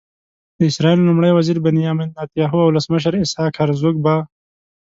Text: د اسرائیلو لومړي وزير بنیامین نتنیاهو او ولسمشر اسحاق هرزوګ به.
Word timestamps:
د 0.57 0.59
اسرائیلو 0.71 1.07
لومړي 1.09 1.31
وزير 1.33 1.57
بنیامین 1.67 2.09
نتنیاهو 2.17 2.59
او 2.63 2.69
ولسمشر 2.69 3.13
اسحاق 3.25 3.53
هرزوګ 3.59 3.95
به. 4.05 4.15